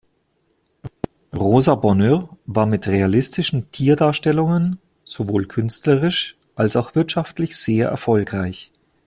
Rosa 1.31 1.75
Bonheur 1.75 2.35
war 2.47 2.65
mit 2.65 2.87
realistischen 2.87 3.69
Tierdarstellungen 3.71 4.79
sowohl 5.03 5.45
künstlerisch, 5.45 6.37
als 6.55 6.75
auch 6.75 6.95
wirtschaftlich 6.95 7.55
sehr 7.55 7.89
erfolgreich. 7.89 8.71